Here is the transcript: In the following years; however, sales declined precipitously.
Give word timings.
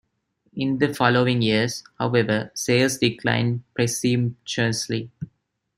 In 0.55 0.79
the 0.79 0.95
following 0.95 1.43
years; 1.43 1.83
however, 1.99 2.49
sales 2.55 2.97
declined 2.97 3.61
precipitously. 3.75 5.11